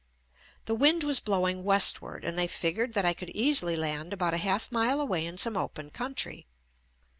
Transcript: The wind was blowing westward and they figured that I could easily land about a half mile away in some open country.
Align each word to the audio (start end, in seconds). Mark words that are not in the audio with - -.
The 0.65 0.73
wind 0.73 1.03
was 1.03 1.19
blowing 1.19 1.63
westward 1.63 2.25
and 2.25 2.35
they 2.35 2.47
figured 2.47 2.93
that 2.93 3.05
I 3.05 3.13
could 3.13 3.29
easily 3.35 3.75
land 3.75 4.13
about 4.13 4.33
a 4.33 4.37
half 4.37 4.71
mile 4.71 4.99
away 4.99 5.23
in 5.27 5.37
some 5.37 5.55
open 5.55 5.91
country. 5.91 6.47